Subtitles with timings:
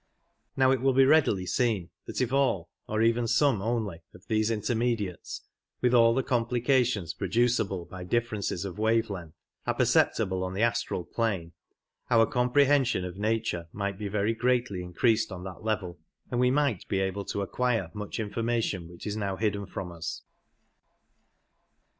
[0.57, 4.49] Now it will readily be seen that if all, or even some only, of these
[4.49, 5.41] intermediates,
[5.79, 9.35] with all the complications producible by differences of wave length,
[9.67, 11.53] are perceptible on the astral plane,
[12.09, 15.99] our comprehension of nature might be very greatly increased on that level,
[16.31, 20.23] and we might be able to acquire much information which is now hidden from us.